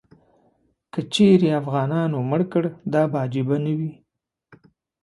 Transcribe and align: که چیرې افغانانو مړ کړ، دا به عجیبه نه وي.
که 0.91 0.99
چیرې 1.13 1.49
افغانانو 1.61 2.17
مړ 2.29 2.41
کړ، 2.51 2.63
دا 2.93 3.01
به 3.11 3.17
عجیبه 3.25 3.57
نه 3.65 3.73
وي. 3.77 3.91